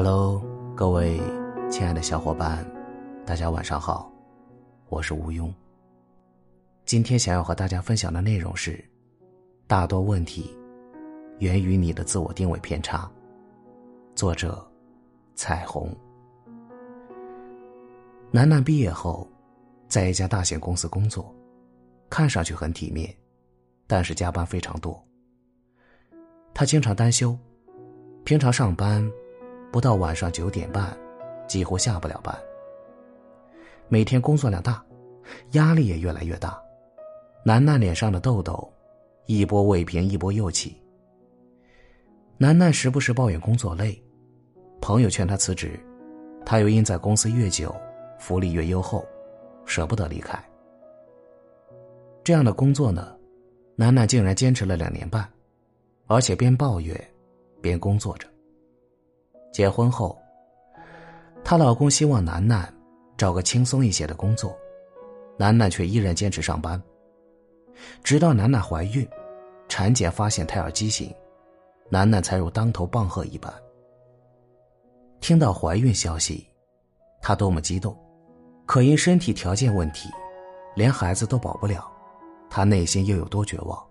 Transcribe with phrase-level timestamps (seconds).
[0.00, 0.40] Hello，
[0.76, 1.20] 各位
[1.68, 2.64] 亲爱的小伙伴，
[3.26, 4.08] 大家晚上好，
[4.90, 5.52] 我是吴庸。
[6.84, 8.78] 今天想要和大家分享的内容是：
[9.66, 10.56] 大多问题
[11.40, 13.10] 源于你的自我定位偏差。
[14.14, 14.64] 作者：
[15.34, 15.92] 彩虹。
[18.30, 19.28] 楠楠毕业后，
[19.88, 21.34] 在一家大型公司工作，
[22.08, 23.12] 看上去很体面，
[23.88, 25.04] 但是加班非常多。
[26.54, 27.36] 他经常单休，
[28.22, 29.04] 平常上班。
[29.70, 30.96] 不到晚上九点半，
[31.46, 32.36] 几乎下不了班。
[33.88, 34.84] 每天工作量大，
[35.52, 36.60] 压力也越来越大。
[37.44, 38.70] 楠楠脸上的痘痘，
[39.26, 40.76] 一波未平一波又起。
[42.36, 44.02] 楠楠时不时抱怨工作累，
[44.80, 45.78] 朋友劝她辞职，
[46.44, 47.74] 她又因在公司越久，
[48.18, 49.04] 福利越优厚，
[49.64, 50.38] 舍不得离开。
[52.22, 53.16] 这样的工作呢，
[53.74, 55.26] 楠楠竟然坚持了两年半，
[56.06, 56.98] 而且边抱怨，
[57.60, 58.28] 边工作着。
[59.52, 60.16] 结婚后，
[61.44, 62.72] 她老公希望楠楠
[63.16, 64.56] 找个轻松一些的工作，
[65.36, 66.80] 楠楠却依然坚持上班。
[68.02, 69.08] 直到楠楠怀孕，
[69.68, 71.14] 产检发现胎儿畸形，
[71.88, 73.52] 楠楠才如当头棒喝一般。
[75.20, 76.46] 听到怀孕消息，
[77.20, 77.96] 她多么激动，
[78.66, 80.08] 可因身体条件问题，
[80.76, 81.90] 连孩子都保不了，
[82.50, 83.84] 她内心又有多绝望？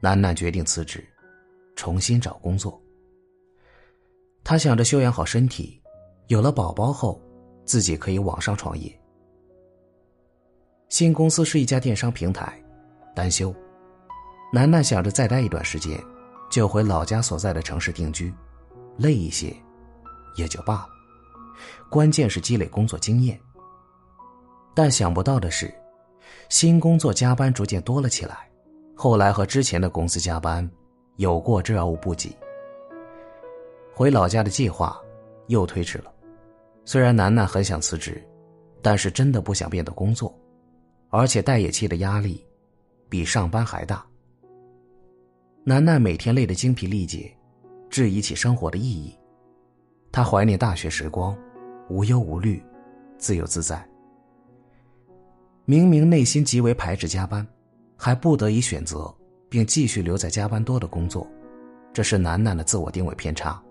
[0.00, 1.06] 楠楠决定辞职，
[1.76, 2.80] 重新找工作。
[4.50, 5.80] 他想着休养好身体，
[6.26, 7.22] 有了宝宝后，
[7.64, 8.92] 自己可以网上创业。
[10.88, 12.60] 新公司是一家电商平台，
[13.14, 13.54] 单休。
[14.52, 15.96] 楠楠想着再待一段时间，
[16.50, 18.34] 就回老家所在的城市定居，
[18.96, 19.54] 累一些，
[20.34, 20.88] 也就罢了。
[21.88, 23.38] 关键是积累工作经验。
[24.74, 25.72] 但想不到的是，
[26.48, 28.50] 新工作加班逐渐多了起来，
[28.96, 30.68] 后来和之前的公司加班
[31.18, 32.36] 有过之而无不及。
[34.00, 34.98] 回老家的计划
[35.48, 36.10] 又推迟了。
[36.86, 38.26] 虽然楠楠很想辞职，
[38.80, 40.34] 但是真的不想变得工作，
[41.10, 42.42] 而且待业期的压力
[43.10, 44.02] 比上班还大。
[45.64, 47.30] 楠楠每天累得精疲力竭，
[47.90, 49.14] 质疑起生活的意义。
[50.10, 51.36] 她怀念大学时光，
[51.90, 52.64] 无忧无虑，
[53.18, 53.86] 自由自在。
[55.66, 57.46] 明明内心极为排斥加班，
[57.98, 59.14] 还不得已选择
[59.50, 61.26] 并继续留在加班多的工作，
[61.92, 63.62] 这是楠楠的自我定位偏差。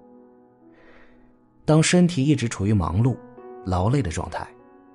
[1.69, 3.15] 当身体一直处于忙碌、
[3.63, 4.43] 劳累的状态，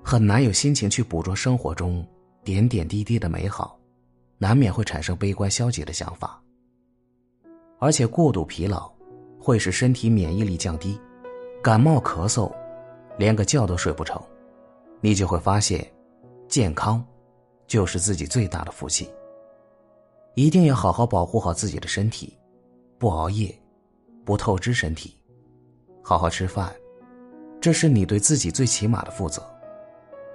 [0.03, 2.05] 很难有心情去捕捉生活中
[2.43, 3.79] 点点滴滴的美好，
[4.39, 6.43] 难免会产生悲观消极的想法。
[7.79, 8.93] 而且过度疲劳
[9.39, 11.01] 会使身体免疫力降低，
[11.63, 12.53] 感冒咳嗽，
[13.19, 14.21] 连个觉都睡不成。
[15.01, 15.89] 你就会发现，
[16.49, 17.07] 健康
[17.69, 19.09] 就是自己最大的福气。
[20.34, 22.37] 一定要好好保护好自己的身体，
[22.99, 23.57] 不熬夜，
[24.25, 25.17] 不透支身体。
[26.06, 26.70] 好好吃饭，
[27.62, 29.42] 这是你对自己最起码的负责。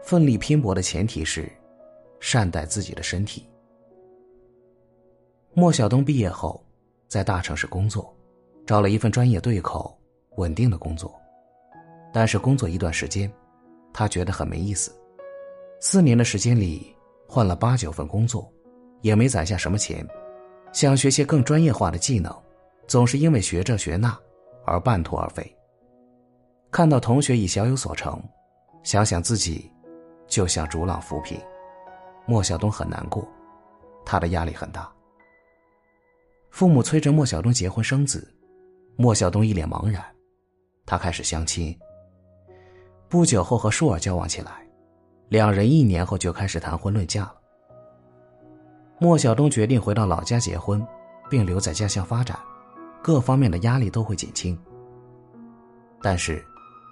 [0.02, 1.48] 奋力拼搏的前提是，
[2.20, 3.48] 善待自己的身体。
[5.54, 6.66] 莫晓东毕业后，
[7.08, 8.12] 在大城市工作，
[8.66, 9.96] 找了一份专业对口、
[10.38, 11.16] 稳定的工作。
[12.12, 13.32] 但是工作一段时间，
[13.94, 14.92] 他觉得很没意思。
[15.80, 16.96] 四年的时间里，
[17.28, 18.52] 换了八九份工作，
[19.02, 20.04] 也没攒下什么钱。
[20.74, 22.36] 想学些更专业化的技能，
[22.88, 24.18] 总是因为学这学那，
[24.66, 25.56] 而半途而废。
[26.72, 28.22] 看到同学已小有所成，
[28.84, 29.72] 想想自己，
[30.28, 31.40] 就像逐浪浮萍。
[32.28, 33.28] 莫晓东很难过，
[34.06, 34.88] 他的压力很大。
[36.52, 38.32] 父母催着莫晓东结婚生子，
[38.96, 40.04] 莫晓东一脸茫然。
[40.86, 41.76] 他开始相亲。
[43.08, 44.52] 不久后和舒儿交往起来，
[45.30, 47.36] 两人一年后就开始谈婚论嫁了。
[49.00, 50.86] 莫晓东决定回到老家结婚，
[51.30, 52.38] 并留在家乡发展，
[53.02, 54.58] 各方面的压力都会减轻。
[56.04, 56.46] 但是。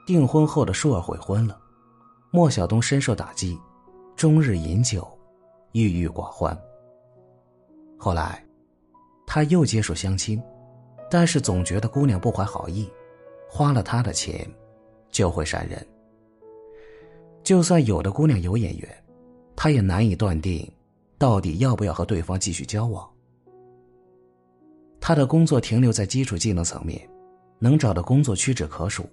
[0.08, 1.60] 订婚后的舒儿悔婚了，
[2.32, 3.60] 莫晓东深受打击，
[4.16, 5.06] 终日饮酒，
[5.74, 6.58] 郁郁寡欢。
[7.98, 8.42] 后来，
[9.26, 10.42] 他又接受相亲，
[11.12, 12.90] 但是总觉得姑娘不怀好意，
[13.50, 14.50] 花了他的钱，
[15.12, 15.86] 就会闪人。
[17.44, 19.04] 就算有的姑娘有眼缘，
[19.58, 20.66] 他也难以断定，
[21.18, 23.06] 到底要不要和对方继续交往。
[25.02, 26.98] 他的工作停留在基础技能层面，
[27.60, 29.06] 能找的工作屈指可数。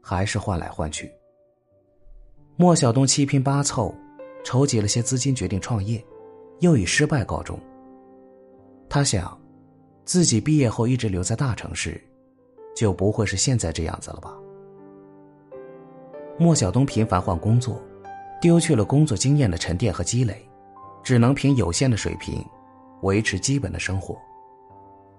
[0.00, 1.10] 还是换来换去。
[2.56, 3.94] 莫晓东七拼八凑，
[4.44, 6.04] 筹集了些资金，决定创业，
[6.60, 7.58] 又以失败告终。
[8.88, 9.38] 他想，
[10.04, 12.02] 自己毕业后一直留在大城市，
[12.74, 14.36] 就不会是现在这样子了吧？
[16.38, 17.80] 莫晓东频繁换工作，
[18.40, 20.48] 丢去了工作经验的沉淀和积累，
[21.02, 22.42] 只能凭有限的水平
[23.02, 24.18] 维持基本的生活。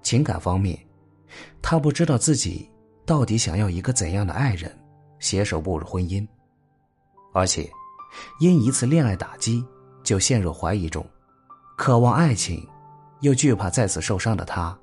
[0.02, 0.78] 情感方面，
[1.62, 2.71] 他不知道自己。
[3.06, 4.72] 到底想要一个怎样的爱人，
[5.20, 6.28] 携手步入婚姻，
[7.34, 7.70] 而且
[8.40, 9.66] 因一次恋爱打击
[10.04, 11.06] 就陷入怀疑中，
[11.78, 12.66] 渴望爱情，
[13.22, 14.78] 又惧怕再次受伤的他，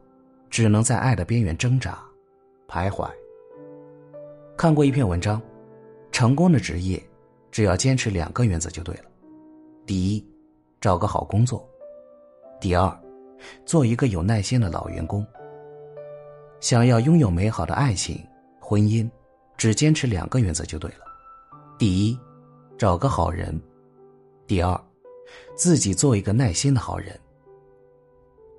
[0.50, 1.98] 只能在爱的边缘挣扎、
[2.66, 3.08] 徘徊。
[4.56, 5.40] 看过一篇文章，
[6.10, 7.02] 成功的职业，
[7.50, 9.04] 只要坚持两个原则就对了：
[9.86, 10.26] 第一，
[10.80, 11.60] 找个好工作；
[12.60, 13.00] 第二，
[13.64, 15.24] 做一个有耐心的老员工。
[16.60, 18.24] 想要拥有美好的爱情、
[18.60, 19.08] 婚姻，
[19.56, 21.04] 只坚持两个原则就对了：
[21.78, 22.18] 第一，
[22.76, 23.54] 找个好人；
[24.46, 24.78] 第二，
[25.54, 27.18] 自己做一个耐心的好人。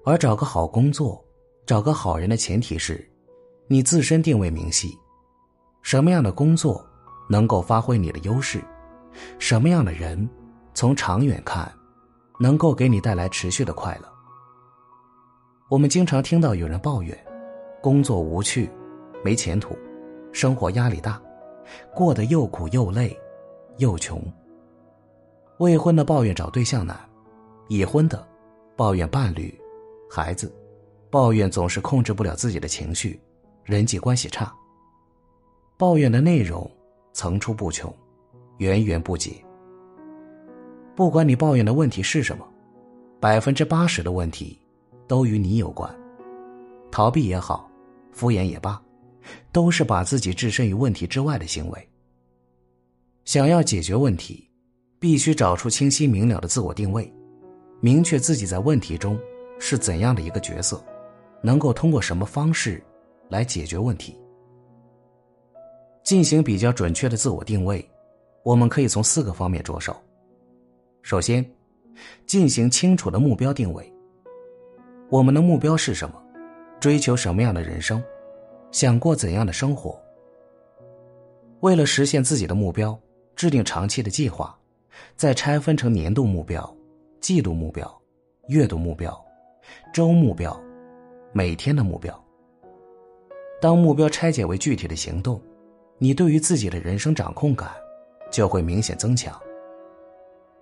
[0.05, 1.23] 而找个好工作、
[1.65, 3.05] 找个好人的前提是，
[3.67, 4.97] 你自身定位明晰。
[5.81, 6.85] 什么样的工作
[7.29, 8.63] 能够发挥你的优势？
[9.39, 10.27] 什么样的人，
[10.73, 11.69] 从长远看，
[12.39, 14.09] 能够给你带来持续的快乐？
[15.69, 17.25] 我们经常听到有人抱怨，
[17.81, 18.69] 工作无趣，
[19.23, 19.75] 没前途，
[20.31, 21.21] 生活压力大，
[21.95, 23.17] 过得又苦又累，
[23.77, 24.21] 又穷。
[25.59, 26.97] 未婚的抱怨找对象难，
[27.67, 28.25] 已婚的
[28.75, 29.57] 抱怨伴侣、
[30.09, 30.53] 孩子，
[31.09, 33.19] 抱怨总是控制不了自己的情绪，
[33.63, 34.53] 人际关系差。
[35.77, 36.69] 抱怨的内容
[37.13, 37.93] 层出不穷，
[38.57, 39.31] 源源不绝。
[40.95, 42.45] 不管你抱怨的问题是什么，
[43.21, 44.59] 百分之八十的问题
[45.07, 45.89] 都与你有关。
[46.91, 47.68] 逃避也好，
[48.19, 48.81] 敷衍也罢，
[49.53, 51.89] 都是把自己置身于问题之外的行为。
[53.23, 54.45] 想要解决问题，
[54.99, 57.09] 必须找出清晰明了的自我定位，
[57.79, 59.17] 明确自己在问题中
[59.57, 60.83] 是怎样的一个角色，
[61.41, 62.83] 能够通过什么方式
[63.29, 64.19] 来解决问题。
[66.03, 67.89] 进行比较准确的自我定位，
[68.43, 69.95] 我们可以从四个方面着手。
[71.03, 71.49] 首先，
[72.25, 73.89] 进行清楚的目标定位。
[75.09, 76.21] 我们的目标是什么？
[76.79, 78.01] 追求什么样的人生？
[78.71, 79.99] 想过怎样的生活？
[81.59, 82.97] 为了实现自己的目标，
[83.35, 84.57] 制定长期的计划，
[85.15, 86.75] 再拆分成年度目标、
[87.19, 88.01] 季度目标、
[88.47, 89.19] 月度目标、
[89.93, 90.57] 周目标、
[91.33, 92.17] 每天的目标。
[93.61, 95.41] 当目标拆解为具体的行动。
[96.01, 97.71] 你对于自己的人生掌控感
[98.31, 99.37] 就会明显增强，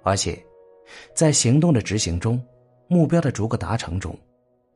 [0.02, 0.44] 而且，
[1.14, 2.44] 在行动的执行中，
[2.88, 4.18] 目标的逐个达成中，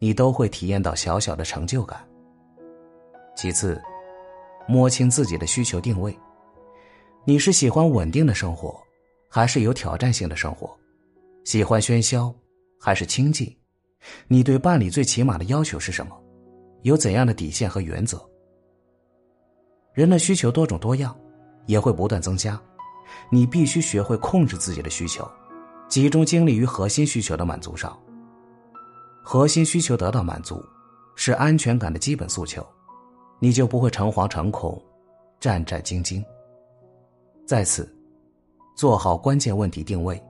[0.03, 2.03] 你都会体验到小小的成就感。
[3.35, 3.79] 其次，
[4.67, 6.17] 摸清自己的需求定位，
[7.23, 8.81] 你是喜欢稳定的生活，
[9.29, 10.75] 还是有挑战性的生活？
[11.43, 12.33] 喜欢喧嚣
[12.79, 13.55] 还是清静？
[14.27, 16.19] 你对伴侣最起码的要求是什么？
[16.81, 18.19] 有怎样的底线和原则？
[19.93, 21.15] 人的需求多种多样，
[21.67, 22.59] 也会不断增加。
[23.29, 25.29] 你必须学会控制自己的需求，
[25.87, 27.95] 集中精力于核心需求的满足上。
[29.21, 30.63] 核心需求得到满足，
[31.15, 32.65] 是安全感的基本诉求，
[33.39, 34.81] 你就不会诚惶诚恐、
[35.39, 36.23] 战战兢兢。
[37.45, 37.93] 在此，
[38.75, 40.21] 做好关键问题定位，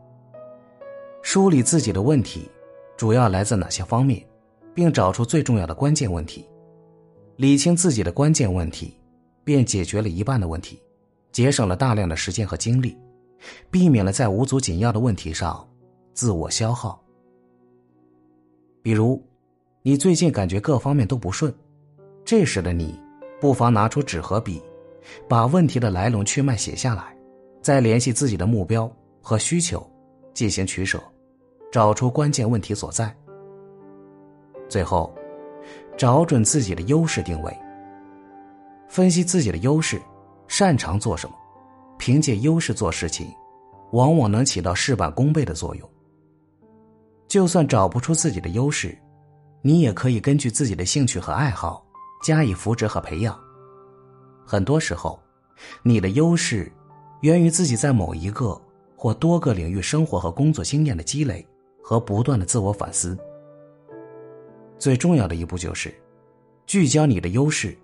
[1.21, 2.49] 梳理自己的问题
[2.97, 4.25] 主要来自哪些方面，
[4.73, 6.47] 并找出最重要的关键问题，
[7.37, 8.97] 理清自己的关键问题。
[9.43, 10.79] 便解决了一半的问题，
[11.31, 12.95] 节省了大量的时间和精力，
[13.71, 15.67] 避免了在无足紧要的问题上
[16.13, 17.00] 自我消耗。
[18.81, 19.21] 比如，
[19.83, 21.53] 你最近感觉各方面都不顺，
[22.25, 22.99] 这时的你，
[23.39, 24.61] 不妨拿出纸和笔，
[25.27, 27.15] 把问题的来龙去脉写下来，
[27.61, 28.91] 再联系自己的目标
[29.21, 29.87] 和需求，
[30.33, 31.01] 进行取舍，
[31.71, 33.15] 找出关键问题所在。
[34.67, 35.13] 最后，
[35.95, 37.55] 找准自己的优势定位。
[38.87, 40.01] 分析自己的优势，
[40.47, 41.35] 擅长做什么，
[41.99, 43.31] 凭借优势做事情，
[43.91, 45.90] 往往能起到事半功倍的作用。
[47.31, 48.93] 就算找不出自己的优势，
[49.61, 51.81] 你也可以根据自己的兴趣和爱好
[52.21, 53.39] 加以扶持和培养。
[54.45, 55.17] 很多时候，
[55.81, 56.69] 你的优势
[57.21, 58.61] 源于自己在某一个
[58.97, 61.47] 或多个领域生活和工作经验的积累
[61.81, 63.17] 和不断的自我反思。
[64.77, 65.95] 最重要的一步就是
[66.65, 67.77] 聚焦你的优势。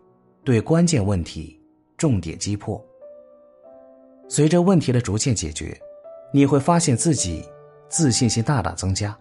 [0.44, 1.58] 对关键问题
[1.98, 2.86] 重点击破。
[4.27, 5.80] 随着问题的逐渐解决，
[6.34, 7.46] 你会发现自己
[7.88, 9.18] 自信心大大增加，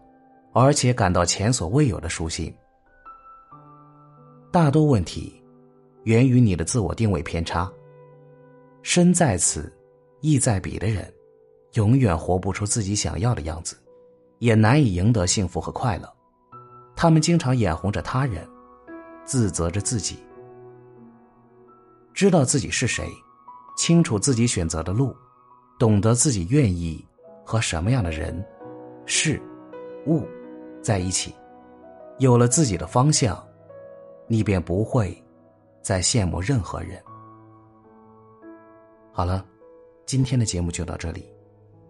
[0.58, 2.50] 而且感到前所未有的舒心。
[4.50, 5.38] 大多问题
[6.04, 7.70] 源于你的自我定位偏差。
[8.80, 9.70] 身在此，
[10.22, 11.12] 意在彼的人，
[11.74, 13.76] 永远活不出自己想要的样子，
[14.38, 16.10] 也难以赢得幸福和快乐。
[16.96, 18.48] 他们经常眼红着他人，
[19.26, 20.16] 自责着自己。
[22.14, 23.06] 知道自己是谁，
[23.76, 25.14] 清楚自己选择的路，
[25.78, 27.06] 懂得自己愿意
[27.44, 28.42] 和什么样的人、
[29.04, 29.38] 事、
[30.06, 30.26] 物
[30.86, 31.34] 在一起，
[32.18, 33.44] 有了自己的方向，
[34.28, 35.20] 你便不会
[35.82, 37.02] 再羡慕任何人。
[39.10, 39.44] 好了，
[40.06, 41.28] 今天的节目就到这里，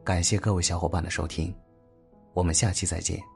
[0.03, 1.55] 感谢各位小伙伴的收听，
[2.33, 3.36] 我们下期再见。